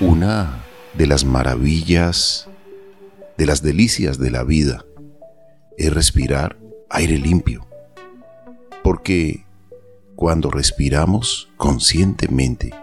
[0.00, 2.48] Una de las maravillas,
[3.36, 4.84] de las delicias de la vida,
[5.76, 6.58] es respirar
[6.90, 7.66] aire limpio.
[8.82, 9.44] Porque
[10.16, 12.74] cuando respiramos conscientemente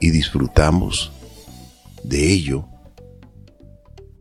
[0.00, 1.12] y disfrutamos
[2.02, 2.68] de ello,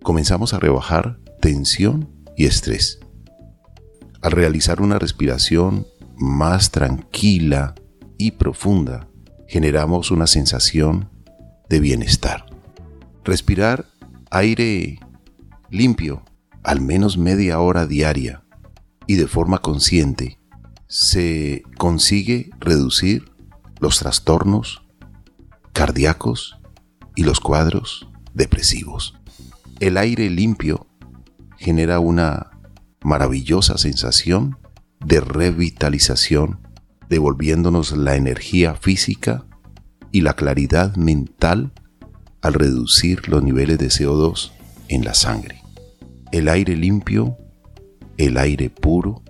[0.02, 3.00] comenzamos a rebajar tensión y estrés.
[4.22, 5.86] Al realizar una respiración
[6.16, 7.76] más tranquila
[8.18, 9.08] y profunda,
[9.48, 11.10] generamos una sensación
[11.70, 12.46] de bienestar.
[13.24, 13.86] Respirar
[14.32, 15.00] aire
[15.70, 16.24] limpio
[16.64, 18.44] al menos media hora diaria
[19.08, 20.40] y de forma consciente
[20.88, 23.32] se consigue reducir
[23.80, 24.84] los trastornos
[25.74, 26.58] cardíacos
[27.16, 29.20] y los cuadros depresivos.
[29.80, 30.88] El aire limpio
[31.58, 32.52] genera una
[33.04, 34.58] maravillosa sensación
[35.00, 36.60] de revitalización,
[37.10, 39.46] devolviéndonos la energía física
[40.16, 41.74] y la claridad mental
[42.42, 44.52] al reducir los niveles de CO2
[44.88, 45.62] en la sangre.
[46.32, 47.38] El aire limpio,
[48.16, 49.24] el aire puro,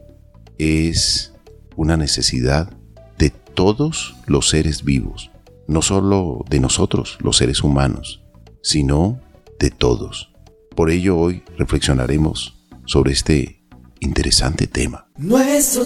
[0.60, 1.34] es
[1.76, 2.72] una necesidad
[3.18, 5.32] de todos los seres vivos,
[5.68, 8.22] no solo de nosotros, los seres humanos,
[8.62, 9.20] sino
[9.58, 10.36] de todos.
[10.76, 13.66] Por ello hoy reflexionaremos sobre este
[14.02, 15.08] interesante tema.
[15.18, 15.86] Nuestro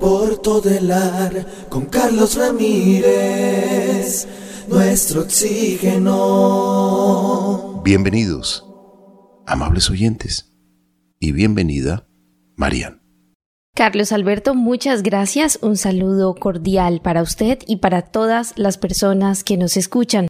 [0.00, 4.26] por todo el ar con Carlos Ramírez.
[4.68, 6.18] Nuestro oxígeno.
[7.84, 8.66] Bienvenidos,
[9.46, 10.52] amables oyentes,
[11.18, 12.06] y bienvenida,
[12.56, 13.02] Marian.
[13.74, 15.58] Carlos Alberto, muchas gracias.
[15.62, 20.26] Un saludo cordial para usted y para todas las personas que nos escuchan.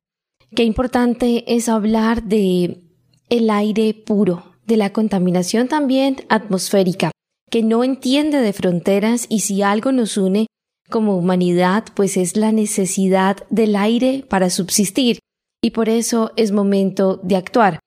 [0.55, 2.83] Qué importante es hablar de
[3.31, 7.11] el aire puro, de la contaminación también atmosférica,
[7.51, 10.47] que no entiende de fronteras y si algo nos une
[10.89, 15.19] como humanidad, pues es la necesidad del aire para subsistir
[15.63, 17.81] y por eso es momento de actuar.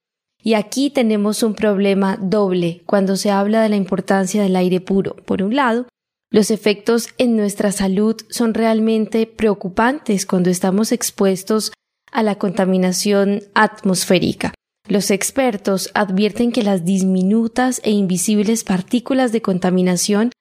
[0.43, 5.15] Y aquí tenemos un problema doble cuando se habla de la importancia del aire puro.
[5.15, 5.87] Por un lado,
[6.31, 11.71] los efectos en nuestra salud son realmente preocupantes cuando estamos expuestos
[12.11, 14.53] a la contaminación atmosférica.
[14.91, 20.31] Los expertos advierten que las diminutas e invisibles partículas de contaminación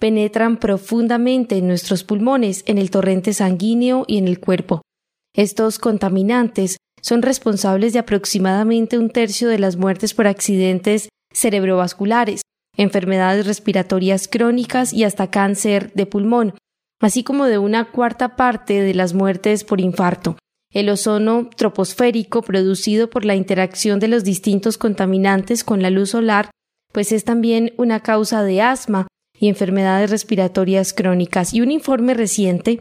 [0.00, 4.82] penetran profundamente en nuestros pulmones, en el torrente sanguíneo y en el cuerpo.
[5.32, 12.42] Estos contaminantes son responsables de aproximadamente un tercio de las muertes por accidentes cerebrovasculares,
[12.76, 16.54] enfermedades respiratorias crónicas y hasta cáncer de pulmón,
[17.00, 20.36] así como de una cuarta parte de las muertes por infarto.
[20.72, 26.50] El ozono troposférico producido por la interacción de los distintos contaminantes con la luz solar,
[26.92, 29.08] pues es también una causa de asma
[29.38, 31.54] y enfermedades respiratorias crónicas.
[31.54, 32.80] Y un informe reciente,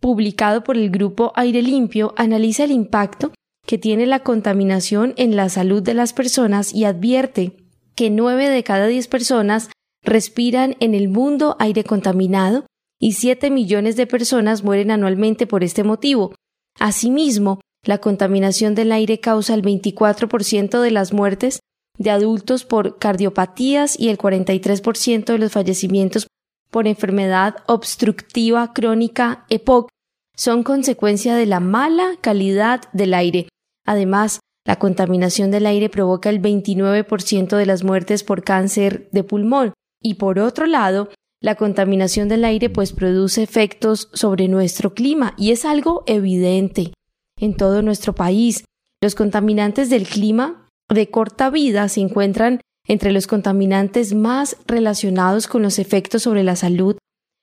[0.00, 3.32] publicado por el grupo Aire Limpio, analiza el impacto
[3.66, 7.56] que tiene la contaminación en la salud de las personas y advierte
[7.94, 9.70] que nueve de cada diez personas
[10.02, 12.66] respiran en el mundo aire contaminado
[12.98, 16.34] y siete millones de personas mueren anualmente por este motivo.
[16.78, 21.60] Asimismo, la contaminación del aire causa el 24% de las muertes
[21.98, 26.26] de adultos por cardiopatías y el 43% de los fallecimientos
[26.70, 29.88] por enfermedad obstructiva crónica EPOC
[30.34, 33.48] son consecuencia de la mala calidad del aire.
[33.86, 39.74] Además, la contaminación del aire provoca el 29% de las muertes por cáncer de pulmón.
[40.00, 41.10] Y por otro lado,
[41.42, 46.92] la contaminación del aire pues produce efectos sobre nuestro clima y es algo evidente
[47.38, 48.64] en todo nuestro país.
[49.02, 55.62] Los contaminantes del clima de corta vida se encuentran entre los contaminantes más relacionados con
[55.62, 56.96] los efectos sobre la salud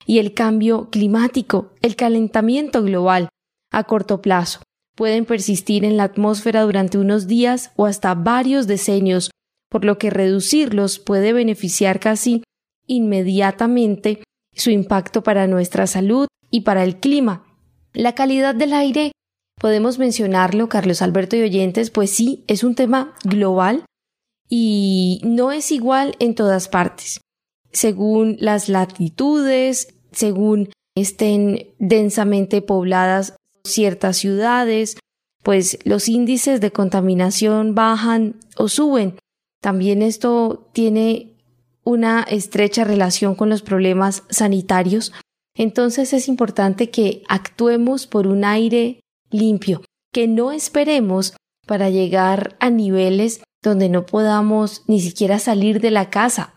[0.06, 3.28] y el cambio climático, el calentamiento global
[3.72, 4.62] a corto plazo.
[4.96, 9.30] Pueden persistir en la atmósfera durante unos días o hasta varios decenios,
[9.70, 12.44] por lo que reducirlos puede beneficiar casi
[12.90, 14.22] inmediatamente
[14.54, 17.46] su impacto para nuestra salud y para el clima.
[17.94, 19.14] La calidad del aire,
[19.60, 23.86] podemos mencionarlo, Carlos Alberto y oyentes, pues sí, es un tema global
[24.50, 27.22] y no es igual en todas partes.
[27.72, 34.98] Según las latitudes, según estén densamente pobladas ciertas ciudades,
[35.44, 39.18] pues los índices de contaminación bajan o suben.
[39.62, 41.29] También esto tiene
[41.90, 45.12] una estrecha relación con los problemas sanitarios,
[45.56, 49.00] entonces es importante que actuemos por un aire
[49.32, 49.82] limpio,
[50.14, 51.34] que no esperemos
[51.66, 56.54] para llegar a niveles donde no podamos ni siquiera salir de la casa.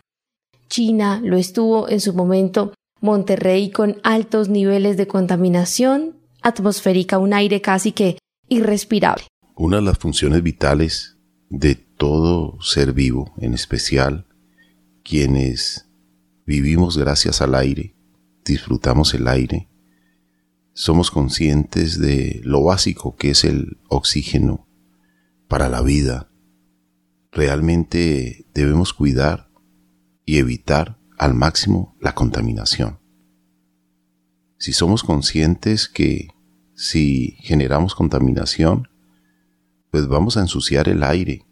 [0.69, 7.59] China lo estuvo en su momento, Monterrey con altos niveles de contaminación, atmosférica, un aire
[7.59, 8.19] casi que
[8.49, 9.25] irrespirable.
[9.55, 11.17] Una de las funciones vitales
[11.49, 14.27] de todo ser vivo, en especial
[15.03, 15.89] quienes
[16.45, 17.95] vivimos gracias al aire,
[18.45, 19.69] disfrutamos el aire,
[20.73, 24.67] somos conscientes de lo básico que es el oxígeno
[25.47, 26.31] para la vida.
[27.31, 29.49] Realmente debemos cuidar
[30.25, 32.99] y evitar al máximo la contaminación.
[34.57, 36.29] Si somos conscientes que
[36.75, 38.87] si generamos contaminación,
[39.91, 41.45] pues vamos a ensuciar el aire,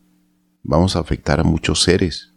[0.63, 2.30] vamos a afectar a muchos seres.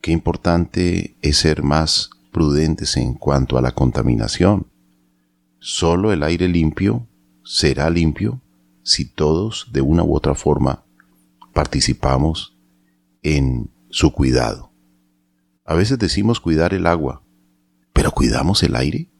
[0.00, 4.66] Qué importante es ser más prudentes en cuanto a la contaminación.
[5.58, 7.06] Solo el aire limpio
[7.44, 8.40] será limpio
[8.82, 10.84] si todos de una u otra forma
[11.52, 12.56] participamos
[13.22, 14.72] en su cuidado.
[15.66, 17.22] A veces decimos cuidar el agua,
[17.92, 19.10] pero ¿cuidamos el aire?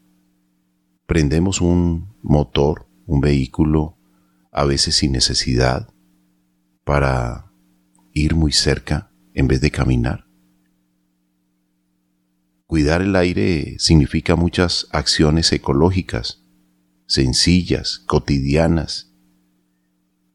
[1.05, 3.99] Prendemos un motor, un vehículo,
[4.51, 5.93] a veces sin necesidad,
[6.85, 7.53] para
[8.15, 10.30] ir muy cerca en vez de caminar.
[12.71, 16.45] Cuidar el aire significa muchas acciones ecológicas,
[17.09, 19.13] sencillas, cotidianas.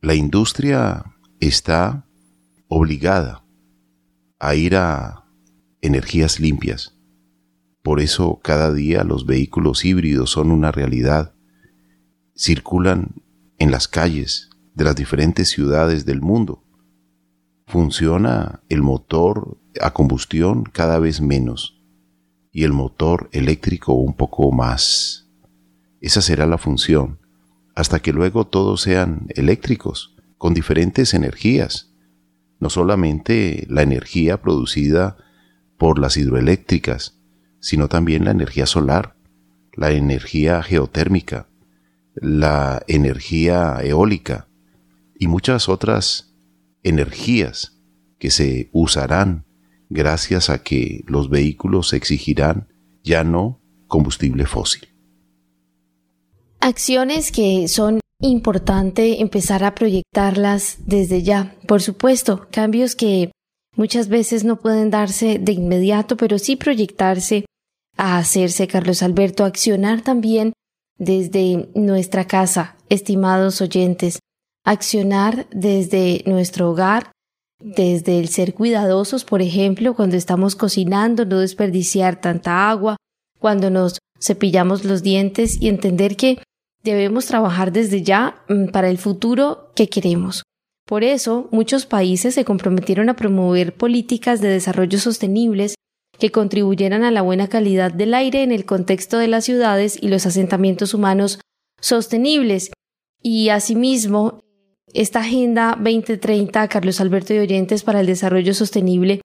[0.01, 2.05] La industria está
[2.67, 3.45] obligada
[4.37, 5.29] a ir a
[5.79, 6.99] energías limpias.
[7.81, 11.35] Por eso cada día los vehículos híbridos son una realidad.
[12.35, 13.15] Circulan
[13.59, 16.65] en las calles de las diferentes ciudades del mundo.
[17.65, 21.74] Funciona el motor a combustión cada vez menos
[22.55, 25.27] y el motor eléctrico un poco más.
[25.99, 27.19] Esa será la función,
[27.75, 31.91] hasta que luego todos sean eléctricos, con diferentes energías.
[32.61, 35.17] No solamente la energía producida
[35.77, 37.19] por las hidroeléctricas,
[37.59, 39.17] sino también la energía solar,
[39.73, 41.49] la energía geotérmica,
[42.13, 44.47] la energía eólica
[45.19, 46.33] y muchas otras
[46.83, 47.81] energías
[48.17, 49.43] que se usarán
[49.89, 52.67] gracias a que los vehículos exigirán
[53.03, 54.89] ya no combustible fósil.
[56.59, 61.55] Acciones que son importante empezar a proyectarlas desde ya.
[61.67, 63.31] Por supuesto, cambios que
[63.75, 67.45] Muchas veces no pueden darse de inmediato, pero sí proyectarse
[67.97, 70.53] a hacerse, Carlos Alberto, accionar también
[70.97, 74.19] desde nuestra casa, estimados oyentes,
[74.63, 77.11] accionar desde nuestro hogar,
[77.65, 82.95] desde el ser cuidadosos, por ejemplo, cuando estamos cocinando, no desperdiciar tanta agua,
[83.39, 86.37] cuando nos cepillamos los dientes y entender que
[86.83, 90.43] debemos trabajar desde ya mm, para el futuro que queremos.
[90.85, 95.73] Por eso, muchos países se comprometieron a promover políticas de desarrollo sostenibles
[96.19, 100.09] que contribuyeran a la buena calidad del aire en el contexto de las ciudades y
[100.09, 101.39] los asentamientos humanos
[101.81, 102.71] sostenibles.
[103.23, 104.39] Y asimismo,
[104.95, 109.21] esta Agenda 2030, Carlos Alberto de Oyentes para el Desarrollo Sostenible,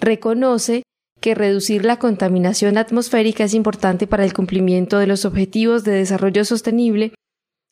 [0.00, 0.82] reconoce
[1.20, 6.44] que reducir la contaminación atmosférica es importante para el cumplimiento de los objetivos de desarrollo
[6.44, 7.14] sostenible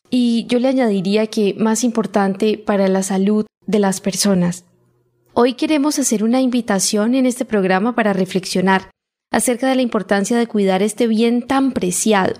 [0.09, 4.63] y yo le añadiría que más importante para la salud de las personas.
[5.33, 8.89] Hoy queremos hacer una invitación en este programa para reflexionar
[9.29, 12.39] acerca de la importancia de cuidar este bien tan preciado,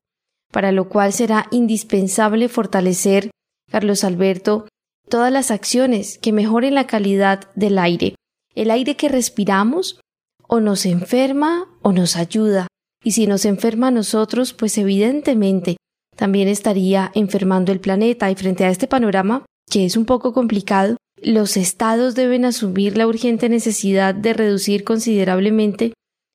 [0.52, 3.31] para lo cual será indispensable fortalecer,
[3.69, 4.68] Carlos Alberto,
[5.12, 8.15] todas las acciones que mejoren la calidad del aire.
[8.56, 10.00] El aire que respiramos
[10.48, 12.68] o nos enferma o nos ayuda.
[13.03, 15.75] Y si nos enferma a nosotros, pues evidentemente
[16.15, 20.96] también estaría enfermando el planeta y frente a este panorama, que es un poco complicado,
[21.22, 25.94] los estados deben asumir la urgente necesidad de reducir considerablemente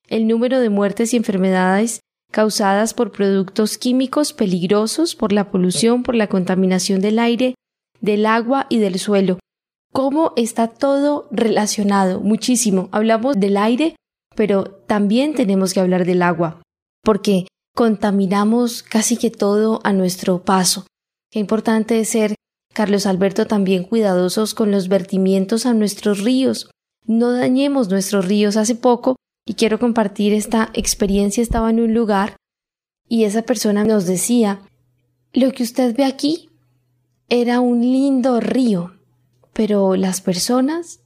[0.08, 6.14] el número de muertes y enfermedades causadas por productos químicos peligrosos, por la polución, por
[6.14, 7.54] la contaminación del aire,
[8.00, 9.38] del agua y del suelo.
[9.92, 12.20] ¿Cómo está todo relacionado?
[12.20, 12.88] Muchísimo.
[12.92, 13.96] Hablamos del aire,
[14.34, 16.60] pero también tenemos que hablar del agua,
[17.02, 20.86] porque contaminamos casi que todo a nuestro paso.
[21.30, 22.34] Qué importante es ser,
[22.74, 26.70] Carlos Alberto, también cuidadosos con los vertimientos a nuestros ríos.
[27.04, 28.56] No dañemos nuestros ríos.
[28.56, 32.36] Hace poco, y quiero compartir esta experiencia, estaba en un lugar
[33.08, 34.60] y esa persona nos decía,
[35.32, 36.50] lo que usted ve aquí
[37.28, 38.96] era un lindo río,
[39.52, 41.00] pero las personas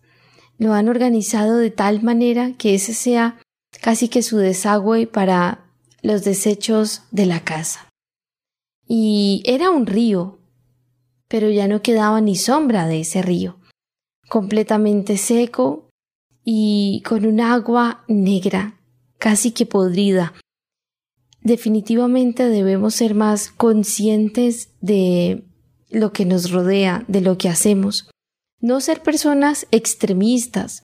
[0.59, 3.41] lo han organizado de tal manera que ese sea
[3.81, 5.65] casi que su desagüe para
[6.03, 7.89] los desechos de la casa.
[8.87, 10.39] Y era un río,
[11.29, 13.59] pero ya no quedaba ni sombra de ese río,
[14.29, 15.89] completamente seco
[16.45, 18.81] y con un agua negra,
[19.19, 20.35] casi que podrida.
[21.43, 25.45] definitivamente debemos ser más conscientes de
[25.91, 28.11] lo que nos rodea, de lo que hacemos.
[28.61, 30.83] No ser personas extremistas,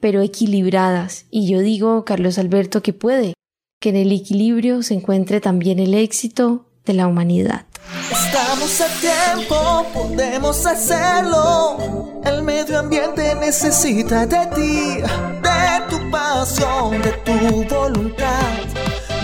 [0.00, 1.26] pero equilibradas.
[1.30, 3.34] Y yo digo, Carlos Alberto, que puede,
[3.80, 7.66] que en el equilibrio se encuentre también el éxito de la humanidad.
[8.10, 12.20] Estamos a tiempo, podemos hacerlo.
[12.24, 18.52] El medio ambiente necesita de ti, de tu pasión, de tu voluntad,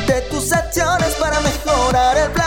[0.06, 2.45] de tus acciones para mejorar el planeta.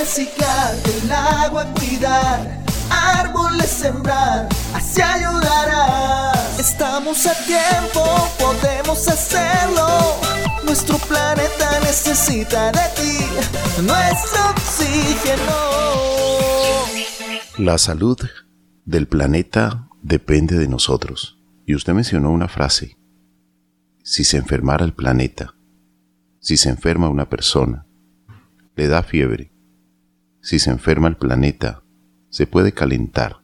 [0.00, 6.58] Reciclar, el agua cuidar, árboles sembrar, así ayudarás.
[6.58, 8.02] Estamos a tiempo,
[8.38, 9.86] podemos hacerlo.
[10.64, 13.18] Nuestro planeta necesita de ti,
[13.82, 15.52] nuestro oxígeno.
[17.58, 18.18] La salud
[18.86, 21.38] del planeta depende de nosotros.
[21.66, 22.96] Y usted mencionó una frase.
[24.02, 25.56] Si se enfermara el planeta,
[26.40, 27.86] si se enferma una persona,
[28.76, 29.59] le da fiebre.
[30.42, 31.82] Si se enferma el planeta,
[32.30, 33.42] se puede calentar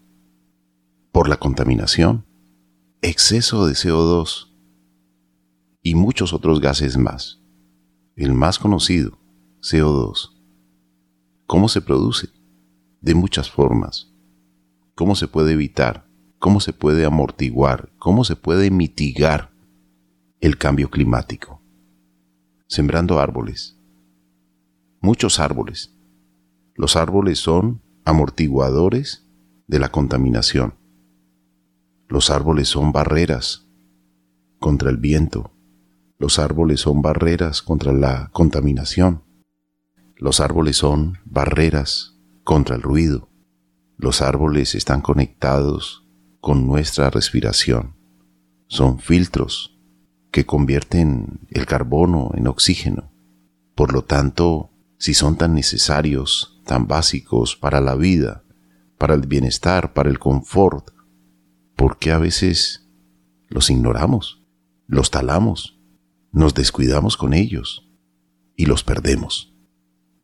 [1.12, 2.24] por la contaminación,
[3.02, 4.48] exceso de CO2
[5.82, 7.40] y muchos otros gases más.
[8.16, 9.18] El más conocido,
[9.60, 10.30] CO2.
[11.46, 12.28] ¿Cómo se produce?
[13.02, 14.12] De muchas formas.
[14.94, 16.08] ¿Cómo se puede evitar?
[16.38, 17.92] ¿Cómo se puede amortiguar?
[17.98, 19.52] ¿Cómo se puede mitigar
[20.40, 21.62] el cambio climático?
[22.68, 23.78] Sembrando árboles.
[25.00, 25.95] Muchos árboles.
[26.76, 29.26] Los árboles son amortiguadores
[29.66, 30.75] de la contaminación.
[32.09, 33.66] Los árboles son barreras
[34.59, 35.52] contra el viento,
[36.18, 39.23] los árboles son barreras contra la contaminación.
[40.16, 43.28] Los árboles son barreras contra el ruido.
[43.99, 46.06] Los árboles están conectados
[46.40, 47.97] con nuestra respiración.
[48.66, 49.78] Son filtros
[50.30, 53.12] que convierten el carbono en oxígeno.
[53.75, 58.44] Por lo tanto, si son tan necesarios, tan básicos para la vida,
[58.99, 60.90] para el bienestar, para el confort,
[61.75, 62.87] ¿por qué a veces
[63.49, 64.42] los ignoramos,
[64.87, 65.76] los talamos?
[66.37, 67.88] nos descuidamos con ellos
[68.56, 69.54] y los perdemos.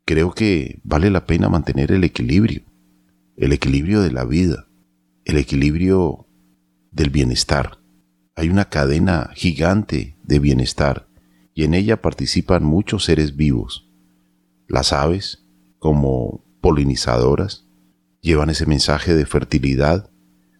[0.04, 2.64] Creo que vale la pena mantener el equilibrio,
[3.34, 4.68] el equilibrio de la vida,
[5.24, 6.28] el equilibrio
[6.90, 7.78] del bienestar.
[8.34, 11.08] Hay una cadena gigante de bienestar
[11.54, 13.88] y en ella participan muchos seres vivos.
[14.68, 15.41] Las aves,
[15.82, 17.66] como polinizadoras,
[18.20, 20.12] llevan ese mensaje de fertilidad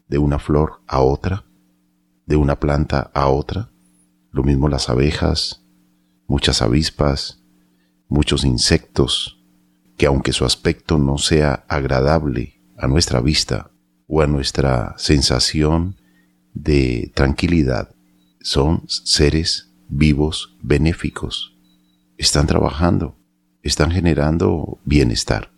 [0.08, 1.44] de una flor a otra,
[2.26, 3.70] de una planta a otra,
[4.32, 5.64] lo mismo las abejas,
[6.26, 7.40] muchas avispas,
[8.08, 9.40] muchos insectos,
[9.96, 13.70] que aunque su aspecto no sea agradable a nuestra vista
[14.08, 16.00] o a nuestra sensación
[16.52, 17.94] de tranquilidad,
[18.40, 21.56] son seres vivos benéficos.
[22.16, 23.21] Están trabajando,
[23.62, 25.52] están generando bienestar.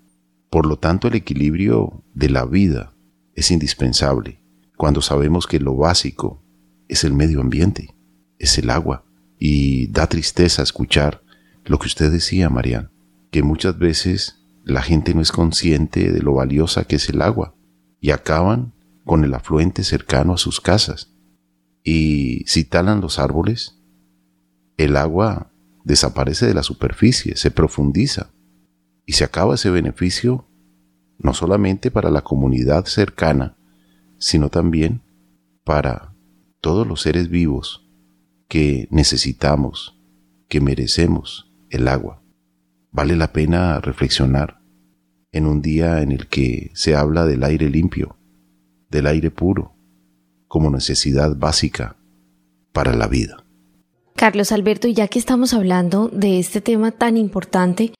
[0.50, 2.94] Por lo tanto, el equilibrio de la vida
[3.34, 4.40] es indispensable
[4.76, 6.42] cuando sabemos que lo básico
[6.88, 7.94] es el medio ambiente
[8.38, 9.04] es el agua.
[9.38, 11.22] Y da tristeza escuchar
[11.64, 12.90] lo que usted decía, Marian,
[13.30, 17.54] que muchas veces la gente no es consciente de lo valiosa que es el agua
[18.00, 21.12] y acaban con el afluente cercano a sus casas.
[21.82, 23.80] Y si talan los árboles,
[24.76, 25.50] el agua
[25.84, 28.30] desaparece de la superficie, se profundiza
[29.06, 30.48] y se acaba ese beneficio
[31.18, 33.56] no solamente para la comunidad cercana,
[34.18, 35.02] sino también
[35.62, 36.14] para
[36.60, 37.86] todos los seres vivos
[38.48, 39.98] que necesitamos,
[40.48, 42.22] que merecemos el agua.
[42.90, 44.60] Vale la pena reflexionar
[45.32, 48.16] en un día en el que se habla del aire limpio,
[48.90, 49.76] del aire puro,
[50.46, 51.96] como necesidad básica
[52.72, 53.43] para la vida.
[54.16, 57.92] Carlos Alberto, ya que estamos hablando de este tema tan importante,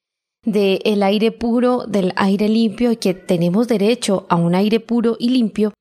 [0.45, 5.17] del el aire puro, del aire limpio y que tenemos derecho a un aire puro
[5.19, 5.73] y limpio,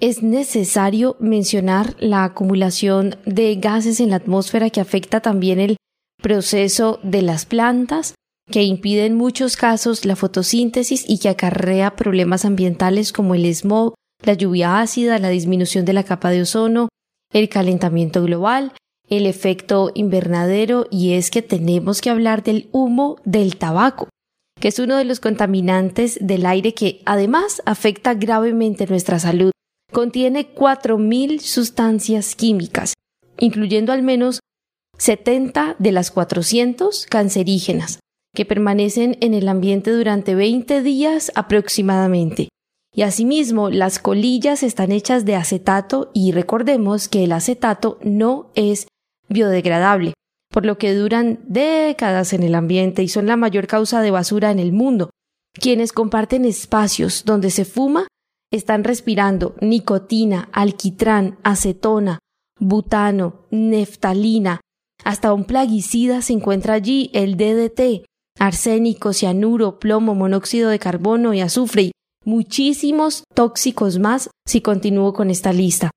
[0.00, 5.76] es necesario mencionar la acumulación de gases en la atmósfera que afecta también el
[6.22, 8.14] proceso de las plantas,
[8.50, 13.94] que impide en muchos casos la fotosíntesis y que acarrea problemas ambientales como el smog,
[14.22, 16.88] la lluvia ácida, la disminución de la capa de ozono,
[17.32, 18.72] el calentamiento global,
[19.08, 24.08] el efecto invernadero y es que tenemos que hablar del humo del tabaco,
[24.60, 29.50] que es uno de los contaminantes del aire que además afecta gravemente nuestra salud
[29.92, 32.92] contiene 4.000 sustancias químicas,
[33.38, 34.40] incluyendo al menos
[34.98, 38.00] 70 de las 400 cancerígenas,
[38.34, 42.48] que permanecen en el ambiente durante 20 días aproximadamente.
[42.94, 48.86] Y asimismo, las colillas están hechas de acetato y recordemos que el acetato no es
[49.28, 50.14] biodegradable,
[50.50, 54.50] por lo que duran décadas en el ambiente y son la mayor causa de basura
[54.50, 55.10] en el mundo.
[55.52, 58.08] Quienes comparten espacios donde se fuma
[58.52, 62.20] están respirando nicotina, alquitrán, acetona,
[62.58, 64.60] butano, neftalina.
[65.04, 68.04] Hasta un plaguicida se encuentra allí, el DDT,
[68.38, 71.92] arsénico, cianuro, plomo, monóxido de carbono y azufre y
[72.24, 75.90] muchísimos tóxicos más si continúo con esta lista.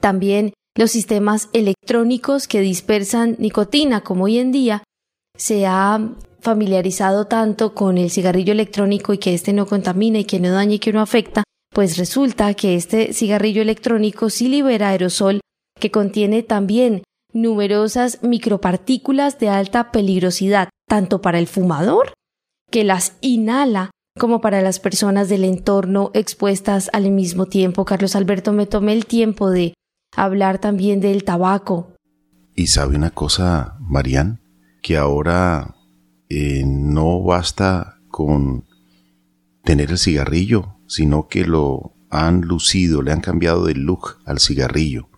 [0.00, 4.82] También los sistemas electrónicos que dispersan nicotina, como hoy en día
[5.36, 6.00] se ha
[6.40, 10.74] familiarizado tanto con el cigarrillo electrónico y que éste no contamina y que no daña
[10.74, 11.42] y que no afecta,
[11.74, 15.40] pues resulta que este cigarrillo electrónico sí libera aerosol
[15.80, 17.02] que contiene también
[17.32, 22.12] numerosas micropartículas de alta peligrosidad, tanto para el fumador,
[22.70, 27.84] que las inhala, como para las personas del entorno expuestas al mismo tiempo.
[27.84, 29.74] Carlos Alberto, me tomé el tiempo de
[30.16, 31.92] hablar también del tabaco.
[32.54, 34.40] Y sabe una cosa, Marían,
[34.82, 35.76] que ahora
[36.28, 38.64] eh, no basta con
[39.62, 45.08] tener el cigarrillo, sino que lo han lucido, le han cambiado de look al cigarrillo.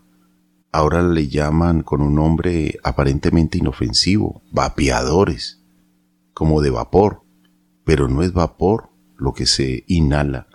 [0.71, 5.63] Ahora le llaman con un nombre aparentemente inofensivo, vapeadores,
[6.33, 7.23] como de vapor,
[7.85, 10.47] pero no es vapor lo que se inhala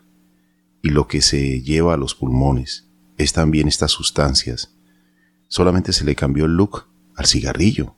[0.82, 4.74] y lo que se lleva a los pulmones, es también estas sustancias.
[5.48, 7.96] Solamente se le cambió el look al cigarrillo,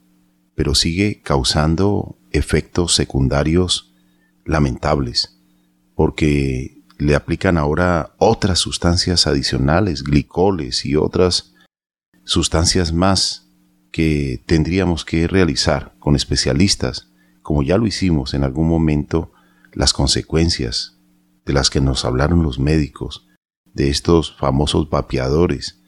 [0.55, 3.95] pero sigue causando efectos secundarios
[4.45, 5.41] lamentables,
[5.95, 11.55] porque le aplican ahora otras sustancias adicionales, glicoles y otras
[12.25, 13.49] sustancias más
[13.93, 17.11] que tendríamos que realizar con especialistas,
[17.43, 19.33] como ya lo hicimos en algún momento,
[19.73, 20.99] las consecuencias
[21.45, 23.26] de las que nos hablaron los médicos,
[23.77, 25.83] de estos famosos vapeadores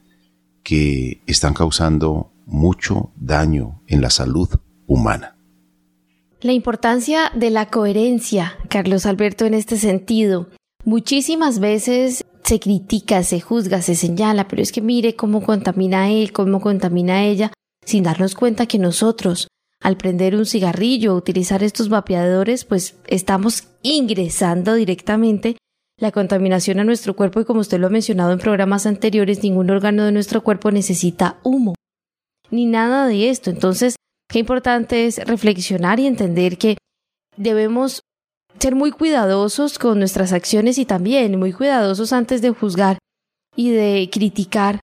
[0.62, 4.48] que están causando mucho daño en la salud
[4.86, 5.38] humana.
[6.42, 10.48] La importancia de la coherencia, Carlos Alberto, en este sentido.
[10.84, 16.32] Muchísimas veces se critica, se juzga, se señala, pero es que mire cómo contamina él,
[16.32, 17.52] cómo contamina ella,
[17.84, 19.48] sin darnos cuenta que nosotros,
[19.80, 25.56] al prender un cigarrillo o utilizar estos vapeadores, pues estamos ingresando directamente
[25.98, 29.70] la contaminación a nuestro cuerpo y como usted lo ha mencionado en programas anteriores, ningún
[29.70, 31.74] órgano de nuestro cuerpo necesita humo,
[32.50, 33.50] ni nada de esto.
[33.50, 33.96] Entonces,
[34.30, 36.76] Qué importante es reflexionar y entender que
[37.36, 38.02] debemos
[38.58, 42.98] ser muy cuidadosos con nuestras acciones y también muy cuidadosos antes de juzgar
[43.56, 44.80] y de criticar,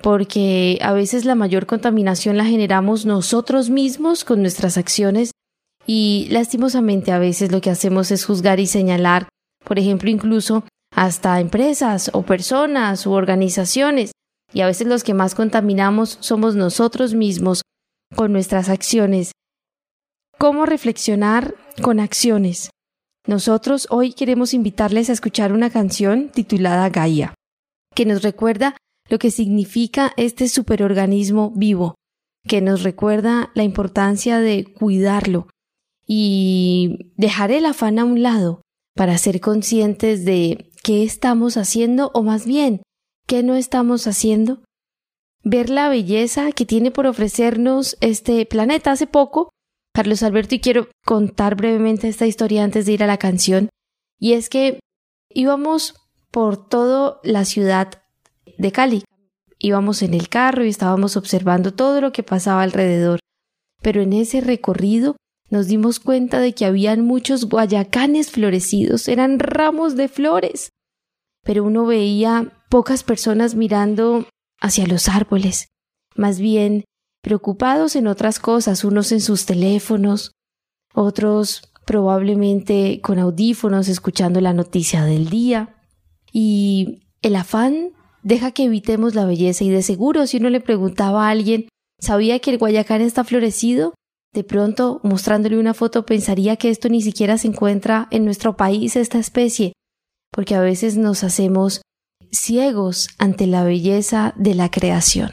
[0.00, 5.32] porque a veces la mayor contaminación la generamos nosotros mismos con nuestras acciones
[5.86, 9.28] y lastimosamente a veces lo que hacemos es juzgar y señalar,
[9.64, 14.12] por ejemplo, incluso hasta empresas o personas u organizaciones,
[14.52, 17.62] y a veces los que más contaminamos somos nosotros mismos
[18.14, 19.32] con nuestras acciones.
[20.38, 22.70] ¿Cómo reflexionar con acciones?
[23.26, 27.34] Nosotros hoy queremos invitarles a escuchar una canción titulada Gaia,
[27.94, 28.76] que nos recuerda
[29.08, 31.94] lo que significa este superorganismo vivo,
[32.46, 35.48] que nos recuerda la importancia de cuidarlo
[36.06, 38.60] y dejar el afán a un lado
[38.94, 42.82] para ser conscientes de qué estamos haciendo o más bien
[43.26, 44.62] qué no estamos haciendo
[45.44, 48.92] ver la belleza que tiene por ofrecernos este planeta.
[48.92, 49.50] Hace poco,
[49.94, 53.68] Carlos Alberto, y quiero contar brevemente esta historia antes de ir a la canción,
[54.18, 54.80] y es que
[55.28, 55.94] íbamos
[56.30, 58.02] por toda la ciudad
[58.58, 59.04] de Cali.
[59.58, 63.20] Íbamos en el carro y estábamos observando todo lo que pasaba alrededor.
[63.82, 65.16] Pero en ese recorrido
[65.50, 70.70] nos dimos cuenta de que habían muchos guayacanes florecidos, eran ramos de flores.
[71.42, 74.26] Pero uno veía pocas personas mirando
[74.60, 75.68] hacia los árboles,
[76.16, 76.84] más bien
[77.22, 80.32] preocupados en otras cosas, unos en sus teléfonos,
[80.94, 85.76] otros probablemente con audífonos escuchando la noticia del día.
[86.32, 91.26] Y el afán deja que evitemos la belleza y de seguro si uno le preguntaba
[91.26, 91.68] a alguien,
[92.00, 93.94] ¿sabía que el guayacán está florecido?
[94.34, 98.96] De pronto, mostrándole una foto, pensaría que esto ni siquiera se encuentra en nuestro país,
[98.96, 99.74] esta especie,
[100.32, 101.82] porque a veces nos hacemos
[102.32, 105.30] ciegos ante la belleza de la creación.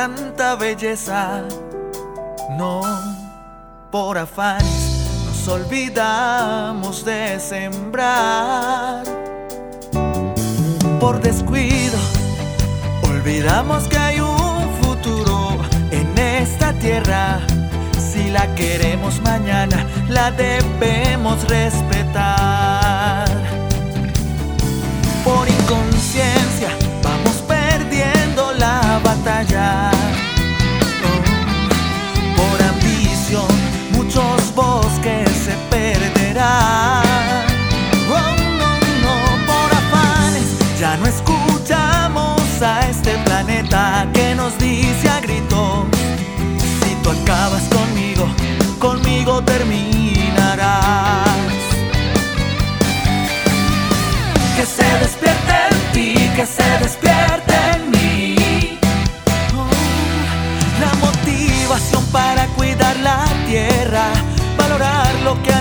[0.00, 1.42] Tanta belleza,
[2.56, 2.80] no,
[3.90, 9.04] por afanes nos olvidamos de sembrar
[10.98, 11.98] por descuido.
[13.10, 15.58] Olvidamos que hay un futuro
[15.90, 16.14] en
[16.80, 17.40] tierra,
[17.98, 23.29] si la queremos mañana, la debemos respetar.
[29.24, 29.99] La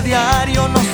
[0.10, 0.88] diario nos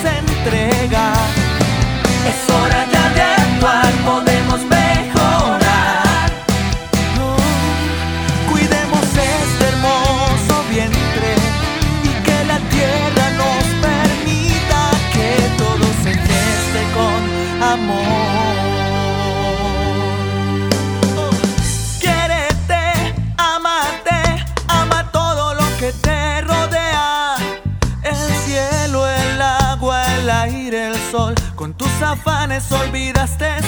[32.71, 33.59] olvidaste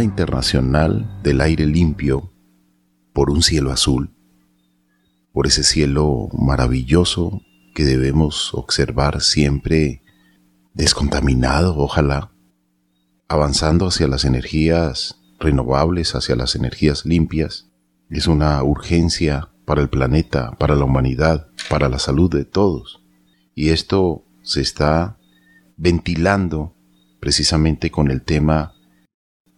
[0.00, 2.32] Internacional del Aire Limpio,
[3.12, 4.14] por un cielo azul,
[5.32, 7.42] por ese cielo maravilloso
[7.74, 10.02] que debemos observar siempre
[10.72, 12.32] descontaminado, ojalá,
[13.28, 17.70] avanzando hacia las energías renovables, hacia las energías limpias,
[18.08, 23.02] es una urgencia para el planeta, para la humanidad, para la salud de todos.
[23.54, 25.18] Y esto se está
[25.76, 26.74] ventilando
[27.20, 28.74] precisamente con el tema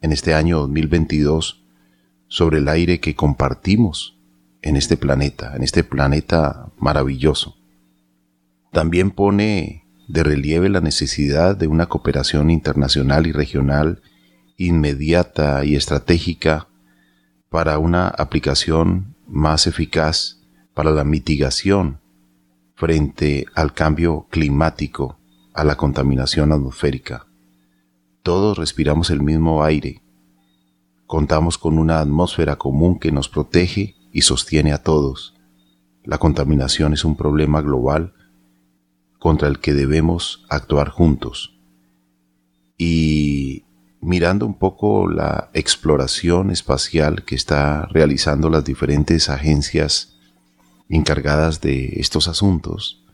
[0.04, 1.64] en este año 2022
[2.28, 4.18] sobre el aire que compartimos
[4.60, 7.56] en este planeta, en este planeta maravilloso.
[8.70, 14.02] También pone de relieve la necesidad de una cooperación internacional y regional
[14.58, 16.68] inmediata y estratégica
[17.48, 20.38] para una aplicación más eficaz
[20.74, 22.00] para la mitigación
[22.74, 25.18] frente al cambio climático,
[25.54, 27.26] a la contaminación atmosférica.
[28.24, 30.00] Todos respiramos el mismo aire.
[31.06, 35.34] Contamos con una atmósfera común que nos protege y sostiene a todos.
[36.04, 38.14] La contaminación es un problema global
[39.18, 41.60] contra el que debemos actuar juntos.
[42.78, 43.66] Y
[44.00, 50.16] mirando un poco la exploración espacial que está realizando las diferentes agencias
[50.88, 53.04] encargadas de estos asuntos,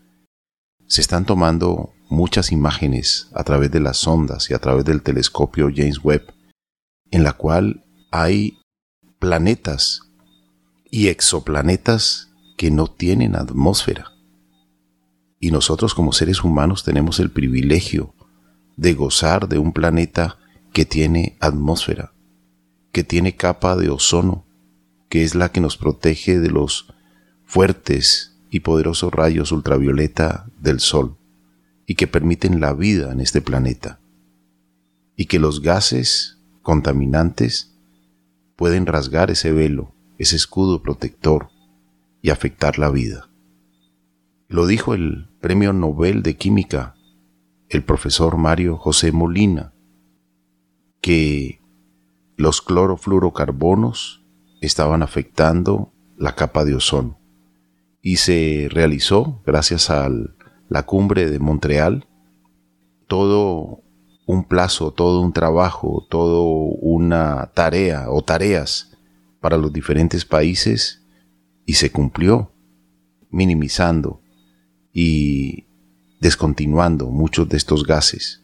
[0.87, 5.71] se están tomando muchas imágenes a través de las sondas y a través del telescopio
[5.75, 6.35] James Webb,
[7.11, 8.59] en la cual hay
[9.19, 10.03] planetas
[10.91, 14.13] y exoplanetas que no tienen atmósfera.
[15.39, 18.13] Y nosotros como seres humanos tenemos el privilegio
[18.77, 20.37] de gozar de un planeta
[20.73, 22.13] que tiene atmósfera,
[22.93, 24.45] que tiene capa de ozono,
[25.09, 26.93] que es la que nos protege de los
[27.45, 31.20] fuertes y poderosos rayos ultravioleta del Sol
[31.91, 33.99] y que permiten la vida en este planeta,
[35.17, 37.77] y que los gases contaminantes
[38.55, 41.49] pueden rasgar ese velo, ese escudo protector
[42.23, 43.29] y afectar la vida.
[44.47, 46.95] Lo dijo el Premio Nobel de Química,
[47.69, 49.75] el profesor Mario José Molina,
[51.01, 51.61] que
[52.37, 54.25] los clorofluorocarbonos
[54.61, 57.19] estaban afectando la capa de ozono.
[58.01, 60.09] Y se realizó, gracias a
[60.71, 62.07] la cumbre de Montreal,
[63.09, 63.83] todo
[64.25, 68.97] un plazo, todo un trabajo, todo una tarea o tareas
[69.41, 71.03] para los diferentes países
[71.67, 72.53] y se cumplió,
[73.31, 74.23] minimizando
[74.93, 75.67] y
[76.21, 78.43] descontinuando muchos de estos gases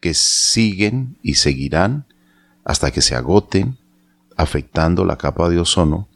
[0.00, 2.06] que siguen y seguirán
[2.64, 3.78] hasta que se agoten,
[4.36, 6.08] afectando la capa de ozono,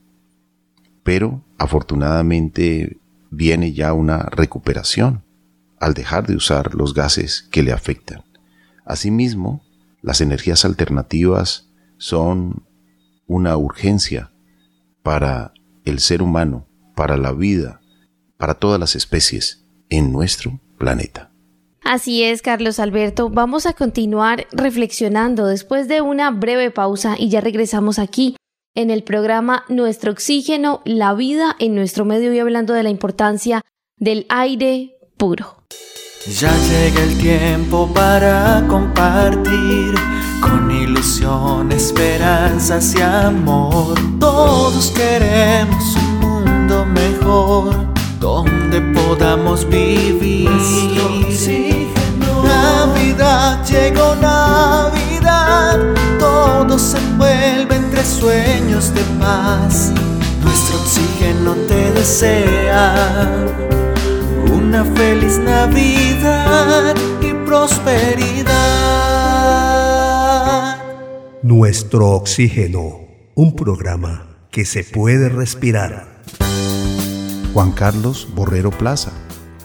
[1.02, 2.97] pero afortunadamente
[3.30, 5.24] viene ya una recuperación
[5.80, 8.24] al dejar de usar los gases que le afectan.
[8.84, 9.62] Asimismo,
[10.02, 12.64] las energías alternativas son
[13.26, 14.32] una urgencia
[15.02, 15.52] para
[15.84, 17.80] el ser humano, para la vida,
[18.36, 21.30] para todas las especies en nuestro planeta.
[21.84, 23.30] Así es, Carlos Alberto.
[23.30, 28.36] Vamos a continuar reflexionando después de una breve pausa y ya regresamos aquí
[28.74, 33.62] en el programa Nuestro Oxígeno, la vida en nuestro medio y hablando de la importancia
[33.96, 35.64] del aire puro.
[36.26, 39.94] Ya llega el tiempo para compartir
[40.40, 43.98] con ilusión, esperanzas y amor.
[44.20, 47.74] Todos queremos un mundo mejor
[48.20, 50.50] donde podamos vivir.
[52.68, 55.78] Navidad llegó Navidad,
[56.18, 59.92] todo se envuelve entre sueños de paz.
[60.42, 62.94] Nuestro oxígeno te desea
[64.52, 68.48] una feliz Navidad y prosperidad.
[71.42, 73.00] Nuestro oxígeno,
[73.34, 76.18] un programa que se puede respirar.
[77.54, 79.12] Juan Carlos Borrero Plaza,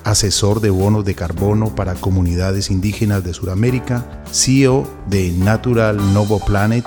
[0.03, 6.85] asesor de bonos de carbono para comunidades indígenas de Sudamérica, CEO de Natural Novo Planet,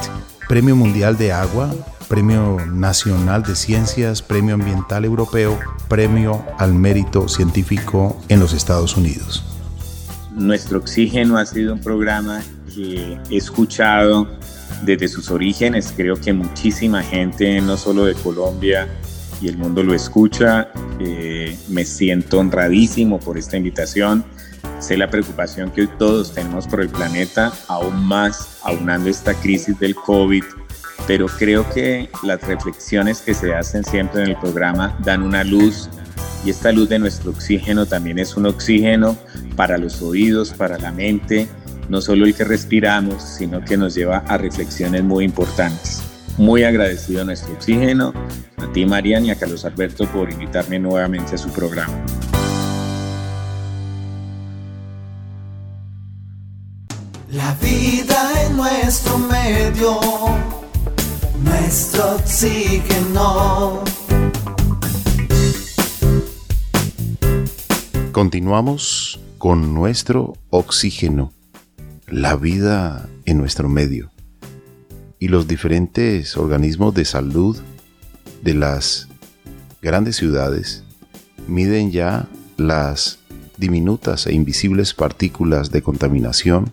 [0.48, 1.74] Premio Mundial de Agua,
[2.08, 9.44] Premio Nacional de Ciencias, Premio Ambiental Europeo, Premio al Mérito Científico en los Estados Unidos.
[10.32, 12.42] Nuestro Oxígeno ha sido un programa
[12.74, 14.28] que he escuchado
[14.84, 15.92] desde sus orígenes.
[15.96, 18.86] Creo que muchísima gente, no solo de Colombia,
[19.40, 20.68] y el mundo lo escucha.
[20.98, 24.24] Eh, me siento honradísimo por esta invitación.
[24.80, 29.78] Sé la preocupación que hoy todos tenemos por el planeta, aún más aunando esta crisis
[29.78, 30.44] del COVID,
[31.06, 35.88] pero creo que las reflexiones que se hacen siempre en el programa dan una luz
[36.44, 39.16] y esta luz de nuestro oxígeno también es un oxígeno
[39.56, 41.48] para los oídos, para la mente,
[41.88, 46.02] no solo el que respiramos, sino que nos lleva a reflexiones muy importantes.
[46.38, 48.12] Muy agradecido a nuestro oxígeno,
[48.58, 51.94] a ti Marian y a Carlos Alberto por invitarme nuevamente a su programa.
[57.30, 59.98] La vida en nuestro medio,
[61.42, 63.82] nuestro oxígeno.
[68.12, 71.32] Continuamos con nuestro oxígeno,
[72.08, 74.10] la vida en nuestro medio
[75.18, 77.56] y los diferentes organismos de salud
[78.42, 79.08] de las
[79.82, 80.84] grandes ciudades
[81.46, 83.20] miden ya las
[83.56, 86.72] diminutas e invisibles partículas de contaminación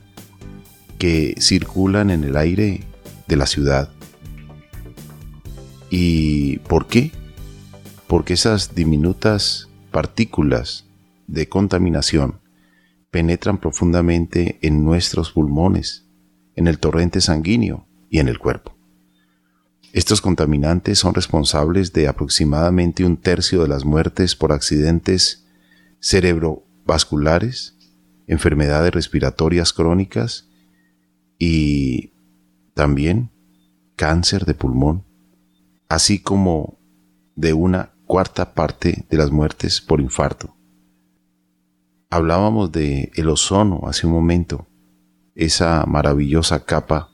[0.97, 2.83] que circulan en el aire
[3.27, 3.89] de la ciudad.
[5.89, 7.11] ¿Y por qué?
[8.07, 10.85] Porque esas diminutas partículas
[11.27, 12.39] de contaminación
[13.11, 16.05] penetran profundamente en nuestros pulmones,
[16.55, 18.77] en el torrente sanguíneo, y en el cuerpo.
[19.91, 25.47] Estos contaminantes son responsables de aproximadamente un tercio de las muertes por accidentes
[25.99, 27.75] cerebrovasculares,
[28.27, 30.47] enfermedades respiratorias crónicas
[31.39, 32.13] y
[32.75, 33.31] también
[33.95, 35.05] cáncer de pulmón,
[35.89, 36.77] así como
[37.35, 40.55] de una cuarta parte de las muertes por infarto.
[42.11, 44.67] Hablábamos de el ozono hace un momento,
[45.33, 47.12] esa maravillosa capa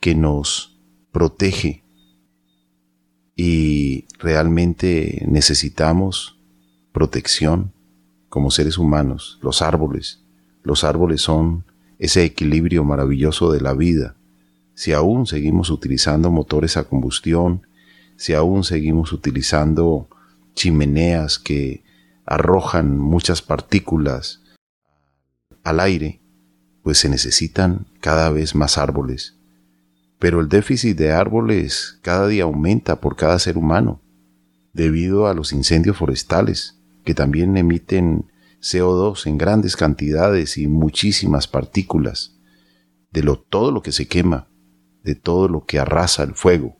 [0.00, 0.78] que nos
[1.12, 1.84] protege
[3.34, 6.38] y realmente necesitamos
[6.92, 7.72] protección
[8.28, 9.38] como seres humanos.
[9.42, 10.24] Los árboles,
[10.62, 11.64] los árboles son
[11.98, 14.16] ese equilibrio maravilloso de la vida.
[14.74, 17.66] Si aún seguimos utilizando motores a combustión,
[18.16, 20.08] si aún seguimos utilizando
[20.54, 21.84] chimeneas que
[22.26, 24.42] arrojan muchas partículas
[25.64, 26.20] al aire,
[26.82, 29.37] pues se necesitan cada vez más árboles
[30.18, 34.02] pero el déficit de árboles cada día aumenta por cada ser humano,
[34.72, 38.26] debido a los incendios forestales, que también emiten
[38.60, 42.38] CO2 en grandes cantidades y muchísimas partículas,
[43.10, 44.48] de lo, todo lo que se quema,
[45.02, 46.76] de todo lo que arrasa el fuego.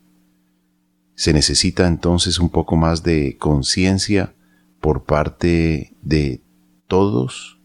[1.15, 4.35] Se necesita entonces un poco más de conciencia
[4.79, 6.43] por parte de
[6.87, 7.58] todos.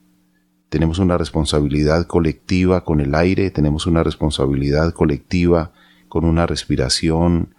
[0.75, 5.73] Tenemos una responsabilidad colectiva con el aire, tenemos una responsabilidad colectiva
[6.09, 7.55] con una respiración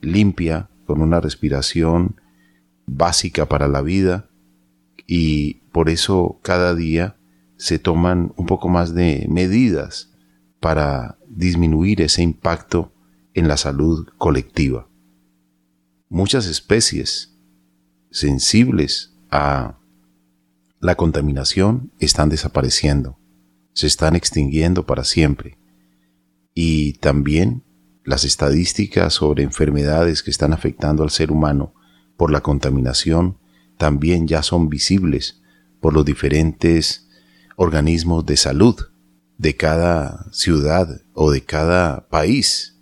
[0.00, 2.20] limpia, con una respiración
[2.86, 4.30] básica para la vida
[5.04, 7.16] y por eso cada día
[7.56, 10.12] se toman un poco más de medidas
[10.60, 12.92] para disminuir ese impacto
[13.34, 14.86] en la salud colectiva.
[16.08, 17.36] Muchas especies
[18.12, 19.79] sensibles a
[20.80, 23.18] la contaminación están desapareciendo,
[23.74, 25.58] se están extinguiendo para siempre.
[26.54, 27.64] Y también
[28.04, 31.74] las estadísticas sobre enfermedades que están afectando al ser humano
[32.16, 33.38] por la contaminación
[33.76, 35.42] también ya son visibles
[35.80, 37.08] por los diferentes
[37.56, 38.76] organismos de salud
[39.36, 42.78] de cada ciudad o de cada país.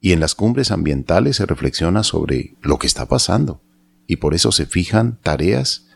[0.00, 3.62] Y en las cumbres ambientales se reflexiona sobre lo que está pasando
[4.06, 5.88] y por eso se fijan tareas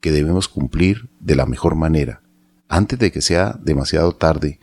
[0.00, 2.22] que debemos cumplir de la mejor manera,
[2.68, 4.60] antes de que sea demasiado tarde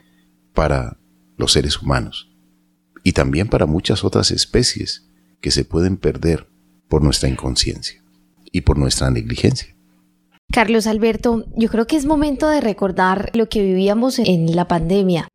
[0.54, 0.98] para
[1.38, 2.32] los seres humanos
[3.04, 5.08] y también para muchas otras especies
[5.42, 6.48] que se pueden perder
[6.88, 8.04] por nuestra inconsciencia
[8.52, 9.76] y por nuestra negligencia.
[10.52, 15.28] Carlos Alberto, yo creo que es momento de recordar lo que vivíamos en la pandemia.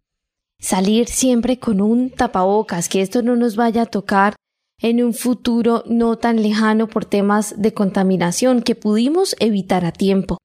[0.58, 4.36] Salir siempre con un tapabocas, que esto no nos vaya a tocar
[4.80, 10.38] en un futuro no tan lejano por temas de contaminación que pudimos evitar a tiempo.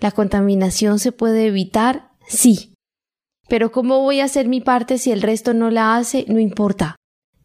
[0.00, 2.12] ¿La contaminación se puede evitar?
[2.26, 2.74] Sí.
[3.48, 6.24] Pero ¿cómo voy a hacer mi parte si el resto no la hace?
[6.28, 6.96] No importa.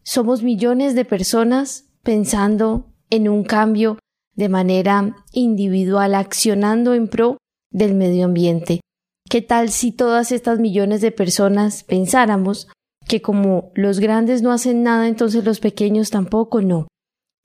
[0.02, 3.98] Somos millones de personas pensando en un cambio
[4.34, 7.36] de manera individual, accionando en pro
[7.70, 8.80] del medio ambiente.
[9.28, 12.68] ¿Qué tal si todas estas millones de personas pensáramos
[13.08, 16.88] que como los grandes no hacen nada, entonces los pequeños tampoco, no.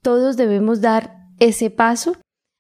[0.04, 2.18] Todos debemos dar ese paso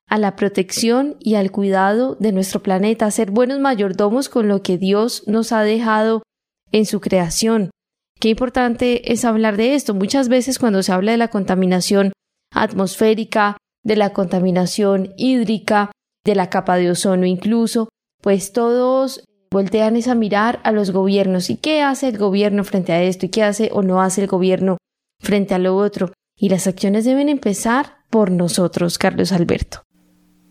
[0.07, 4.77] a la protección y al cuidado de nuestro planeta, ser buenos mayordomos con lo que
[4.77, 6.23] Dios nos ha dejado
[6.71, 7.71] en su creación.
[8.19, 9.93] Qué importante es hablar de esto.
[9.93, 12.13] Muchas veces cuando se habla de la contaminación
[12.53, 15.91] atmosférica, de la contaminación hídrica,
[16.23, 17.89] de la capa de ozono incluso,
[18.21, 22.91] pues todos voltean es a mirar a los gobiernos y qué hace el gobierno frente
[22.91, 24.77] a esto y qué hace o no hace el gobierno
[25.21, 26.11] frente a lo otro.
[26.35, 29.83] Y las acciones deben empezar por nosotros, Carlos Alberto.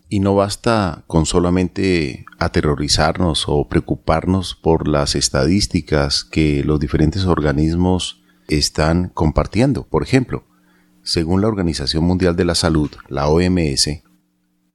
[0.09, 8.23] Y no basta con solamente aterrorizarnos o preocuparnos por las estadísticas que los diferentes organismos
[8.47, 9.85] están compartiendo.
[9.87, 10.45] Por ejemplo,
[11.03, 14.03] según la Organización Mundial de la Salud, la OMS,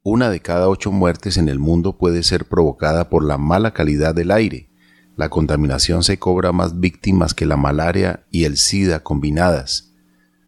[0.03, 4.15] una de cada ocho muertes en el mundo puede ser provocada por la mala calidad
[4.15, 4.71] del aire.
[5.17, 9.95] La contaminación se cobra más víctimas que la malaria y el SIDA combinadas.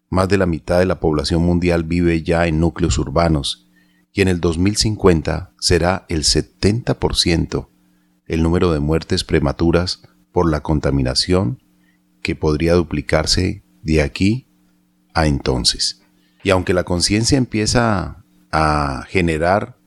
[0.09, 3.69] Más de la mitad de la población mundial vive ya en núcleos urbanos
[4.13, 7.67] y en el 2050 será el 70%
[8.31, 11.61] el número de muertes prematuras por la contaminación
[12.21, 14.47] que podría duplicarse de aquí
[15.13, 16.01] a entonces.
[16.41, 18.20] Y aunque la conciencia empieza
[18.51, 19.77] a generar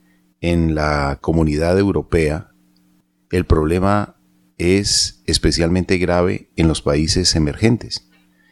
[0.41, 2.53] en la comunidad europea,
[3.31, 4.17] el problema
[4.59, 8.09] es especialmente grave en los países emergentes.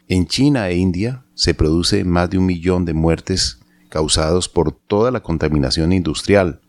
[0.08, 5.10] En China e India se produce más de un millón de muertes causados por toda
[5.10, 6.60] la contaminación industrial,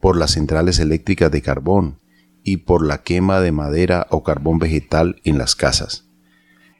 [0.00, 2.00] por las centrales eléctricas de carbón
[2.42, 6.08] y por la quema de madera o carbón vegetal en las casas.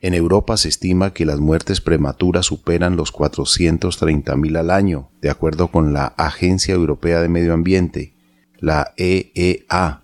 [0.05, 5.69] En Europa se estima que las muertes prematuras superan los 430.000 al año, de acuerdo
[5.69, 8.13] con la Agencia Europea de Medio Ambiente,
[8.59, 10.03] la EEA.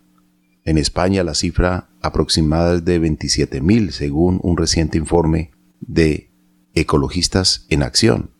[0.65, 6.31] En España la cifra aproximada es de 27.000, según un reciente informe de
[6.73, 8.31] Ecologistas en Acción.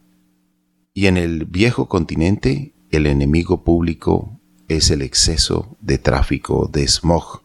[0.95, 7.43] Y en el viejo continente, el enemigo público es el exceso de tráfico de smog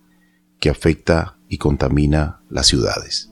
[0.62, 3.30] que afecta y contamina las ciudades.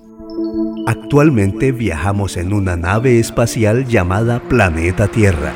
[0.86, 5.54] Actualmente viajamos en una nave espacial llamada Planeta Tierra.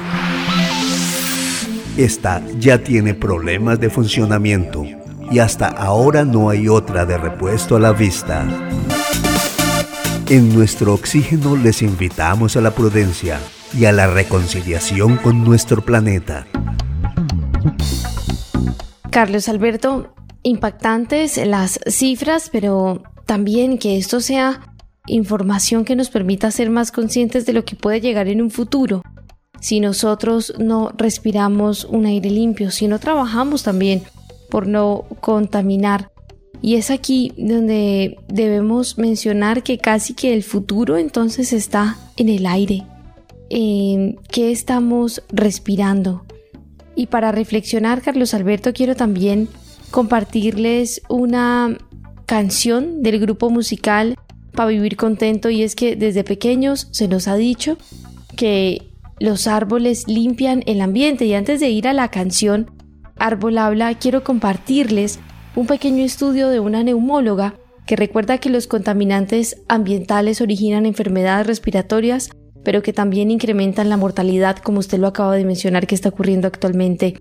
[1.97, 4.85] Esta ya tiene problemas de funcionamiento
[5.31, 8.45] y hasta ahora no hay otra de repuesto a la vista.
[10.29, 13.39] En nuestro oxígeno les invitamos a la prudencia
[13.77, 16.45] y a la reconciliación con nuestro planeta.
[19.09, 24.73] Carlos Alberto, impactantes las cifras, pero también que esto sea
[25.05, 29.03] información que nos permita ser más conscientes de lo que puede llegar en un futuro.
[29.61, 34.01] Si nosotros no respiramos un aire limpio, si no trabajamos también
[34.49, 36.11] por no contaminar.
[36.61, 42.45] Y es aquí donde debemos mencionar que casi que el futuro entonces está en el
[42.47, 42.85] aire.
[43.49, 46.25] eh, qué estamos respirando.
[46.95, 49.47] Y para reflexionar, Carlos Alberto, quiero también
[49.91, 51.77] compartirles una
[52.27, 54.15] canción del grupo musical
[54.51, 57.77] para vivir contento y es que desde pequeños se nos ha dicho
[58.35, 62.69] que los árboles limpian el ambiente y antes de ir a la canción
[63.15, 65.19] Árbol habla quiero compartirles
[65.55, 67.55] un pequeño estudio de una neumóloga
[67.85, 72.29] que recuerda que los contaminantes ambientales originan enfermedades respiratorias
[72.65, 76.47] pero que también incrementan la mortalidad como usted lo acaba de mencionar que está ocurriendo
[76.47, 77.15] actualmente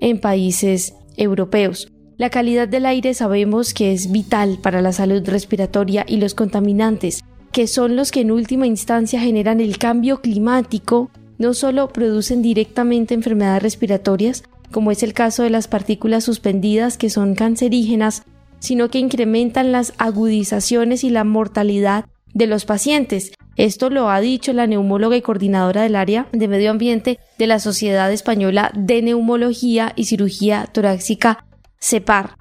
[0.00, 1.88] en países europeos.
[2.22, 7.24] La calidad del aire sabemos que es vital para la salud respiratoria y los contaminantes,
[7.50, 13.14] que son los que en última instancia generan el cambio climático, no solo producen directamente
[13.14, 18.22] enfermedades respiratorias, como es el caso de las partículas suspendidas que son cancerígenas,
[18.60, 22.04] sino que incrementan las agudizaciones y la mortalidad
[22.34, 23.32] de los pacientes.
[23.56, 27.58] Esto lo ha dicho la neumóloga y coordinadora del área de medio ambiente de la
[27.58, 31.46] Sociedad Española de Neumología y Cirugía Torácica
[31.82, 32.36] SEPAR.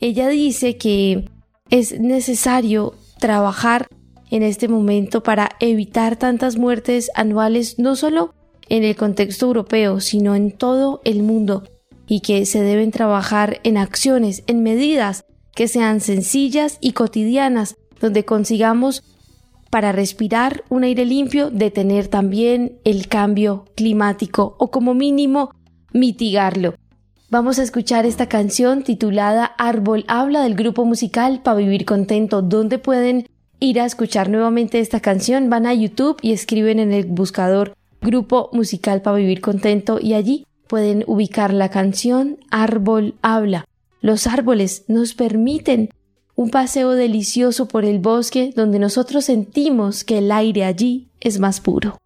[0.00, 1.24] Ella dice que
[1.70, 3.88] es necesario trabajar
[4.30, 8.34] en este momento para evitar tantas muertes anuales, no solo
[8.68, 11.64] en el contexto europeo, sino en todo el mundo,
[12.06, 15.24] y que se deben trabajar en acciones, en medidas
[15.54, 19.02] que sean sencillas y cotidianas, donde consigamos
[19.70, 25.52] para respirar un aire limpio detener también el cambio climático o como mínimo
[25.92, 26.74] mitigarlo.
[27.34, 32.42] Vamos a escuchar esta canción titulada Árbol habla del grupo musical para vivir contento.
[32.42, 33.26] ¿Dónde pueden
[33.58, 35.50] ir a escuchar nuevamente esta canción?
[35.50, 40.46] Van a YouTube y escriben en el buscador Grupo Musical para Vivir Contento y allí
[40.68, 43.64] pueden ubicar la canción Árbol habla.
[44.00, 45.90] Los árboles nos permiten
[46.36, 51.60] un paseo delicioso por el bosque donde nosotros sentimos que el aire allí es más
[51.60, 51.98] puro.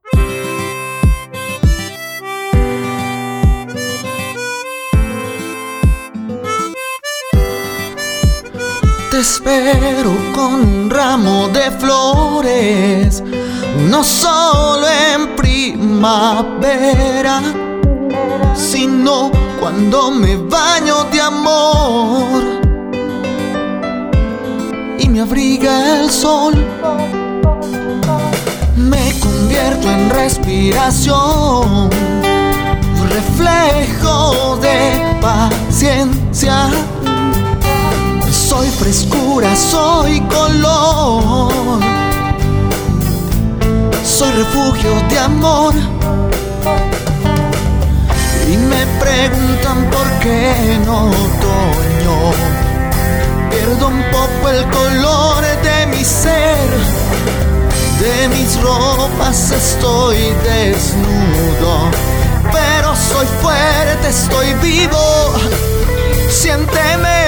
[9.19, 13.21] Espero con un ramo de flores,
[13.91, 16.53] no solo en primavera,
[18.55, 22.61] sino cuando me baño de amor
[25.01, 26.55] y me abriga el sol.
[28.77, 31.91] Me convierto en respiración,
[33.11, 36.71] reflejo de paciencia
[38.79, 41.81] frescura, soy color.
[44.05, 45.75] Soy refugio de amor.
[48.51, 52.17] Y me preguntan por qué en otoño
[53.51, 56.69] pierdo un poco el color de mi ser.
[58.01, 61.91] De mis ropas estoy desnudo,
[62.53, 65.35] pero soy fuerte, estoy vivo.
[66.31, 67.28] Siénteme.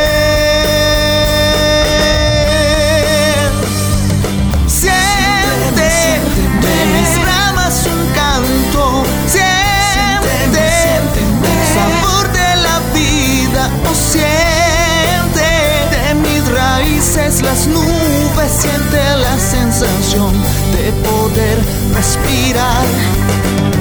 [17.42, 20.32] Las nubes siente la sensación
[20.76, 21.58] de poder
[21.94, 22.86] respirar.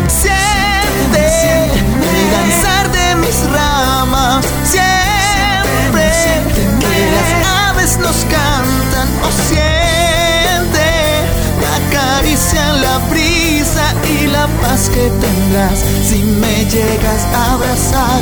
[0.08, 1.26] Siente
[2.16, 4.45] el danzar de mis ramas.
[4.64, 6.12] Siempre
[6.80, 7.32] que las
[7.70, 9.08] aves nos cantan.
[9.28, 10.88] O siente
[11.66, 18.22] la caricia la brisa y la paz que tendrás si me llegas a abrazar.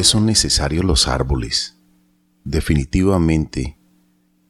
[0.00, 1.78] qué son necesarios los árboles?
[2.42, 3.76] Definitivamente,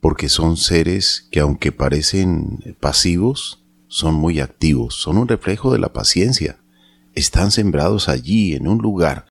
[0.00, 5.92] porque son seres que aunque parecen pasivos, son muy activos, son un reflejo de la
[5.92, 6.60] paciencia.
[7.14, 9.26] Están sembrados allí, en un lugar,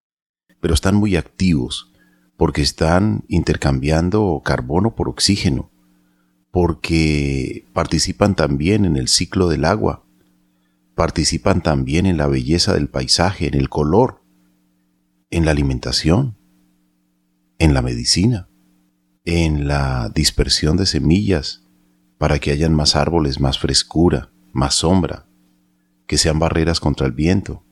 [0.59, 1.93] pero están muy activos
[2.35, 5.71] porque están intercambiando carbono por oxígeno,
[6.51, 10.03] porque participan también en el ciclo del agua,
[10.95, 14.18] participan también en la belleza del paisaje, en el color,
[15.29, 16.37] en la alimentación,
[17.57, 18.49] en la medicina,
[19.25, 21.63] en la dispersión de semillas,
[22.17, 25.27] para que hayan más árboles, más frescura, más sombra,
[26.07, 27.63] que sean barreras contra el viento,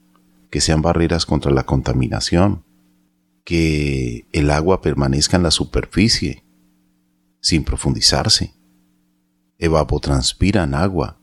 [0.50, 2.64] que sean barreras contra la contaminación,
[3.44, 6.44] que el agua permanezca en la superficie
[7.42, 8.54] sin profundizarse.
[9.58, 11.20] Evapotranspiran agua,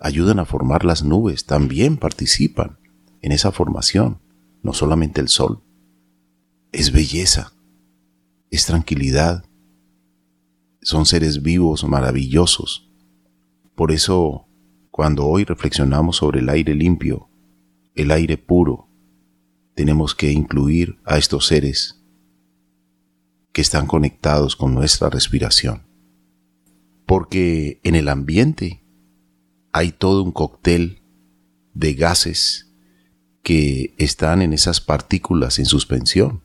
[0.00, 2.78] ayudan a formar las nubes, también participan
[3.22, 4.20] en esa formación,
[4.64, 5.62] no solamente el sol.
[6.72, 7.52] Es belleza,
[8.50, 9.44] es tranquilidad,
[10.82, 12.90] son seres vivos maravillosos.
[13.76, 14.48] Por eso,
[14.90, 17.28] cuando hoy reflexionamos sobre el aire limpio,
[17.94, 18.88] el aire puro,
[19.74, 22.00] tenemos que incluir a estos seres
[23.52, 25.82] que están conectados con nuestra respiración.
[27.06, 28.82] Porque en el ambiente
[29.72, 31.02] hay todo un cóctel
[31.74, 32.73] de gases
[33.44, 36.42] que están en esas partículas en suspensión.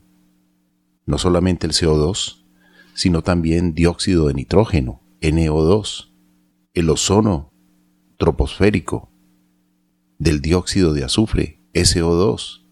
[1.06, 2.44] No solamente el CO2,
[2.94, 6.12] sino también dióxido de nitrógeno, NO2,
[6.74, 7.52] el ozono
[8.18, 9.10] troposférico,
[10.18, 12.66] del dióxido de azufre, SO2,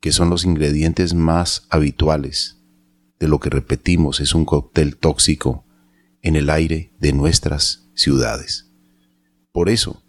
[0.00, 2.62] que son los ingredientes más habituales
[3.18, 5.64] de lo que repetimos es un cóctel tóxico
[6.22, 8.70] en el aire de nuestras ciudades.
[9.52, 10.02] Por eso,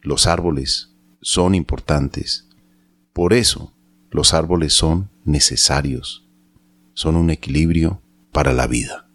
[0.00, 0.93] los árboles
[1.24, 2.46] son importantes.
[3.14, 3.72] Por eso,
[4.10, 6.28] los árboles son necesarios.
[6.92, 9.08] Son un equilibrio para la vida.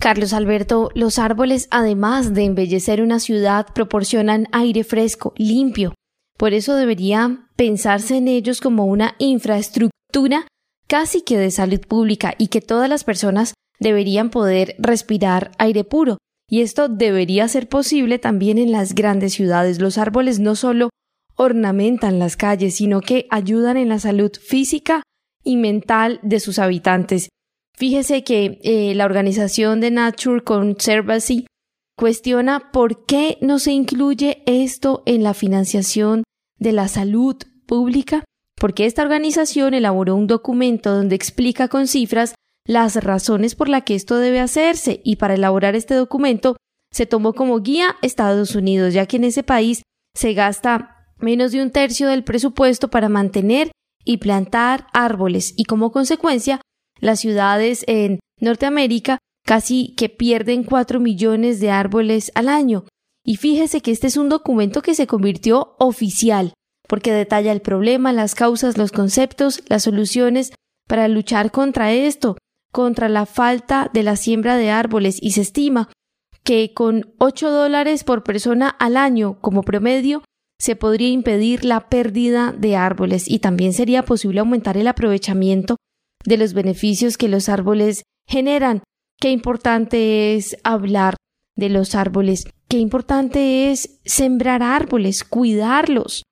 [0.00, 5.94] Carlos Alberto, los árboles, además de embellecer una ciudad, proporcionan aire fresco, limpio,
[6.36, 10.48] por eso debería pensarse en ellos como una infraestructura
[10.88, 16.18] casi que de salud pública y que todas las personas deberían poder respirar aire puro.
[16.48, 19.78] Y esto debería ser posible también en las grandes ciudades.
[19.78, 20.90] Los árboles no solo
[21.36, 25.02] ornamentan las calles, sino que ayudan en la salud física
[25.42, 27.28] y mental de sus habitantes.
[27.76, 31.46] Fíjese que eh, la organización de Nature Conservancy
[31.96, 36.22] cuestiona por qué no se incluye esto en la financiación
[36.58, 38.24] de la salud pública,
[38.54, 42.34] porque esta organización elaboró un documento donde explica con cifras
[42.66, 46.56] las razones por las que esto debe hacerse y para elaborar este documento
[46.92, 49.82] se tomó como guía Estados Unidos, ya que en ese país
[50.14, 53.70] se gasta menos de un tercio del presupuesto para mantener
[54.04, 56.60] y plantar árboles y como consecuencia
[57.00, 62.84] las ciudades en Norteamérica casi que pierden 4 millones de árboles al año.
[63.24, 66.52] Y fíjese que este es un documento que se convirtió oficial,
[66.88, 70.52] porque detalla el problema, las causas, los conceptos, las soluciones
[70.86, 72.36] para luchar contra esto,
[72.72, 75.90] contra la falta de la siembra de árboles, y se estima
[76.42, 80.22] que con 8 dólares por persona al año como promedio
[80.64, 85.76] se podría impedir la pérdida de árboles y también sería posible aumentar el aprovechamiento
[86.24, 88.82] de los beneficios que los árboles generan.
[89.20, 91.16] Qué importante es hablar
[91.54, 96.22] de los árboles, qué importante es sembrar árboles, cuidarlos,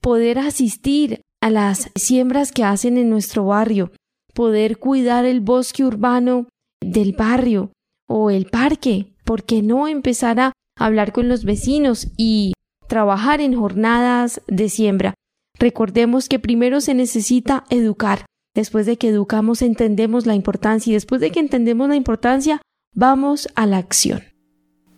[0.00, 3.92] poder asistir a las siembras que hacen en nuestro barrio,
[4.34, 6.48] poder cuidar el bosque urbano
[6.80, 7.70] del barrio
[8.08, 12.52] o el parque, ¿por qué no empezar a hablar con los vecinos y
[12.90, 15.14] trabajar en jornadas de siembra?
[15.58, 21.20] Recordemos que primero se necesita educar, Después de que educamos, entendemos la importancia y después
[21.20, 22.60] de que entendemos la importancia,
[22.94, 24.22] vamos a la acción.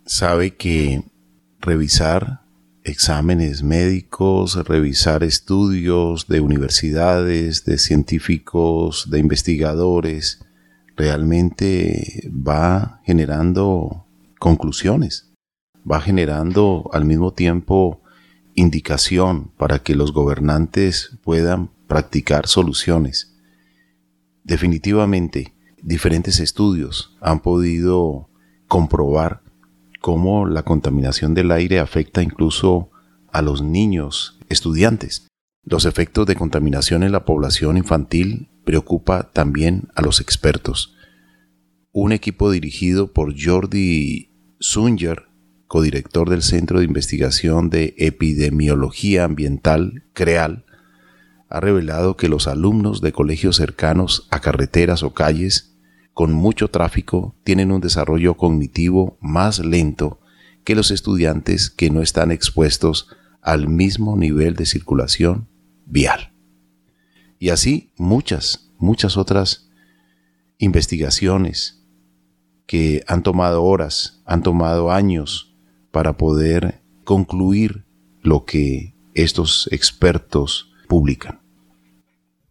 [0.05, 1.03] Sabe que
[1.59, 2.41] revisar
[2.83, 10.43] exámenes médicos, revisar estudios de universidades, de científicos, de investigadores,
[10.97, 14.07] realmente va generando
[14.39, 15.32] conclusiones,
[15.89, 18.01] va generando al mismo tiempo
[18.55, 23.35] indicación para que los gobernantes puedan practicar soluciones.
[24.43, 28.29] Definitivamente, diferentes estudios han podido
[28.67, 29.41] comprobar
[30.01, 32.89] cómo la contaminación del aire afecta incluso
[33.31, 35.27] a los niños estudiantes.
[35.63, 40.95] Los efectos de contaminación en la población infantil preocupa también a los expertos.
[41.91, 45.27] Un equipo dirigido por Jordi Sunger,
[45.73, 50.65] codirector del Centro de Investigación de Epidemiología Ambiental, CREAL,
[51.49, 55.75] ha revelado que los alumnos de colegios cercanos a carreteras o calles
[56.13, 60.19] con mucho tráfico tienen un desarrollo cognitivo más lento
[60.63, 63.07] que los estudiantes que no están expuestos
[63.41, 65.47] al mismo nivel de circulación
[65.87, 66.33] vial.
[67.39, 69.71] Y así muchas, muchas otras
[70.59, 71.83] investigaciones
[72.67, 75.49] que han tomado horas, han tomado años
[75.93, 77.85] para poder concluir
[78.23, 81.39] lo que estos expertos publican.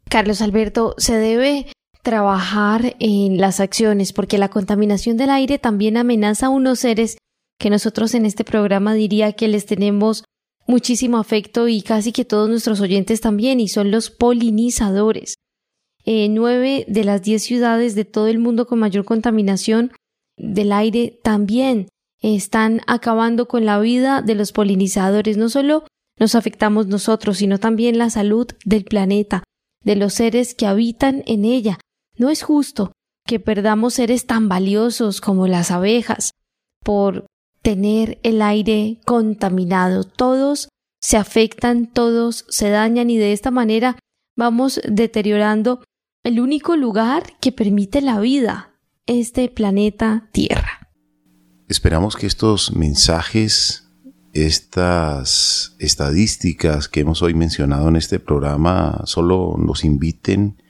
[0.08, 1.66] Carlos Alberto, se debe
[2.04, 7.18] trabajar en las acciones, porque la contaminación del aire también amenaza a unos seres
[7.58, 10.22] que nosotros en este programa diría que les tenemos
[10.68, 15.34] muchísimo afecto y casi que todos nuestros oyentes también, y son los polinizadores.
[16.04, 19.90] Eh, nueve de las diez ciudades de todo el mundo con mayor contaminación
[20.36, 21.88] del aire también
[22.22, 25.36] están acabando con la vida de los polinizadores.
[25.36, 25.84] No solo
[26.18, 29.42] nos afectamos nosotros, sino también la salud del planeta,
[29.84, 31.78] de los seres que habitan en ella.
[32.16, 32.92] No es justo
[33.26, 36.30] que perdamos seres tan valiosos como las abejas
[36.84, 37.26] por
[37.62, 40.04] tener el aire contaminado.
[40.04, 40.68] Todos
[41.00, 43.98] se afectan, todos se dañan y de esta manera
[44.36, 45.82] vamos deteriorando
[46.24, 48.74] el único lugar que permite la vida,
[49.06, 50.81] este planeta Tierra.
[51.72, 53.88] Esperamos que estos mensajes,
[54.34, 60.62] estas estadísticas que hemos hoy mencionado en este programa, solo nos inviten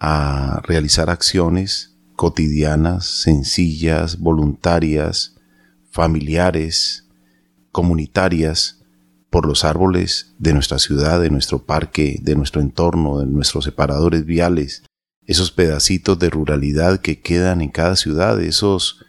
[0.00, 5.36] a realizar acciones cotidianas, sencillas, voluntarias,
[5.90, 7.06] familiares,
[7.70, 8.82] comunitarias,
[9.28, 14.24] por los árboles de nuestra ciudad, de nuestro parque, de nuestro entorno, de nuestros separadores
[14.24, 14.84] viales,
[15.26, 19.04] esos pedacitos de ruralidad que quedan en cada ciudad, esos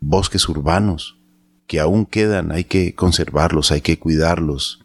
[0.00, 1.18] bosques urbanos
[1.66, 4.84] que aún quedan, hay que conservarlos, hay que cuidarlos.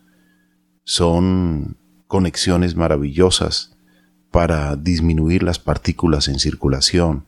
[0.84, 3.78] Son conexiones maravillosas
[4.32, 7.28] para disminuir las partículas en circulación.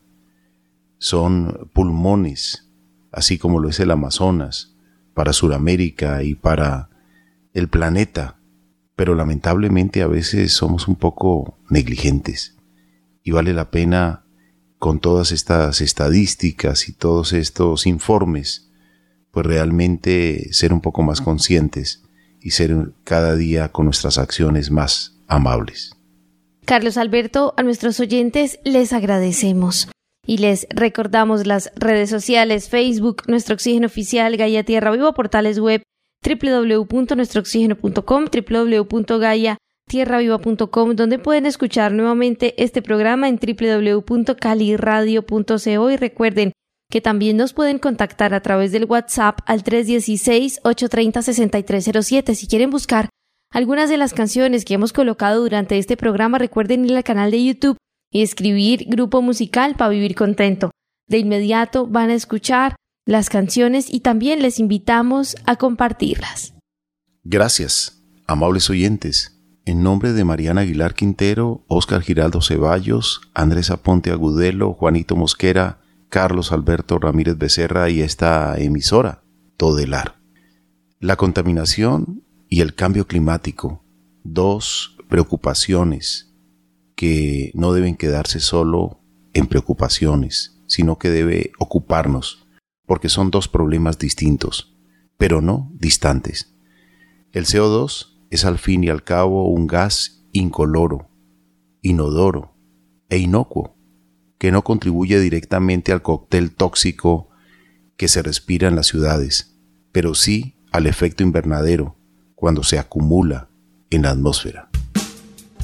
[0.98, 2.70] Son pulmones,
[3.12, 4.74] así como lo es el Amazonas,
[5.14, 6.90] para Sudamérica y para
[7.52, 8.40] el planeta,
[8.96, 12.56] pero lamentablemente a veces somos un poco negligentes
[13.22, 14.23] y vale la pena
[14.84, 18.70] con todas estas estadísticas y todos estos informes,
[19.30, 22.02] pues realmente ser un poco más conscientes
[22.38, 25.96] y ser cada día con nuestras acciones más amables.
[26.66, 29.88] Carlos Alberto, a nuestros oyentes les agradecemos.
[30.26, 35.82] Y les recordamos las redes sociales, Facebook, Nuestro Oxígeno Oficial, Gaia Tierra Viva, portales web
[36.22, 38.26] www.nuestrooxígeno.com,
[39.92, 46.52] www.gaiatierraviva.com, donde pueden escuchar nuevamente este programa en www.caliradio.co y recuerden
[46.90, 53.08] que también nos pueden contactar a través del WhatsApp al 316-830-6307 si quieren buscar
[53.50, 57.44] algunas de las canciones que hemos colocado durante este programa, recuerden ir al canal de
[57.44, 57.76] YouTube
[58.10, 60.72] y escribir Grupo Musical para Vivir Contento.
[61.08, 62.74] De inmediato van a escuchar
[63.06, 66.54] las canciones y también les invitamos a compartirlas.
[67.22, 69.33] Gracias, amables oyentes.
[69.66, 76.52] En nombre de Mariana Aguilar Quintero, Óscar Giraldo Ceballos, Andrés Aponte Agudelo, Juanito Mosquera, Carlos
[76.52, 79.22] Alberto Ramírez Becerra y esta emisora,
[79.56, 80.20] Todelar.
[81.00, 83.82] La contaminación y el cambio climático,
[84.22, 86.34] dos preocupaciones
[86.94, 89.00] que no deben quedarse solo
[89.32, 92.46] en preocupaciones, sino que debe ocuparnos,
[92.84, 94.76] porque son dos problemas distintos,
[95.16, 96.54] pero no distantes.
[97.32, 101.08] El CO2 es al fin y al cabo un gas incoloro,
[101.82, 102.56] inodoro
[103.08, 103.76] e inocuo,
[104.38, 107.28] que no contribuye directamente al cóctel tóxico
[107.96, 109.56] que se respira en las ciudades,
[109.92, 111.96] pero sí al efecto invernadero
[112.34, 113.50] cuando se acumula
[113.90, 114.68] en la atmósfera.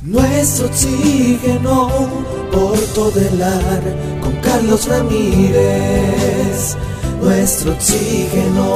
[0.04, 1.88] Nuestro oxígeno
[2.52, 3.82] por todelar
[4.22, 6.76] con Carlos Ramírez.
[7.20, 8.70] Nuestro oxígeno.